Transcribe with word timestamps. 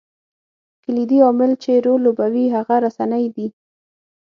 کلیدي 0.83 1.17
عامل 1.25 1.51
چې 1.63 1.71
رول 1.85 1.99
لوبوي 2.05 2.45
هغه 2.55 2.75
رسنۍ 2.85 3.25
دي. 3.35 3.47